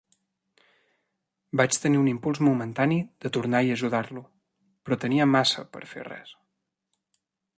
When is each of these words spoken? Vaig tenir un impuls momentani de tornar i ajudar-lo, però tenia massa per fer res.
Vaig 1.59 1.77
tenir 1.83 1.99
un 2.03 2.09
impuls 2.13 2.41
momentani 2.47 2.97
de 3.25 3.31
tornar 3.37 3.61
i 3.67 3.71
ajudar-lo, 3.75 4.25
però 4.87 4.99
tenia 5.05 5.31
massa 5.35 5.67
per 5.77 5.85
fer 5.95 6.09
res. 6.11 6.35